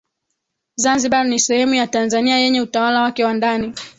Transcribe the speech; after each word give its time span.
Zanzibar 0.75 1.25
ni 1.25 1.39
sehemu 1.39 1.73
ya 1.73 1.87
Tanzania 1.87 2.37
yenye 2.37 2.61
utawala 2.61 3.01
wake 3.01 3.23
wa 3.25 3.33
ndani 3.33 3.73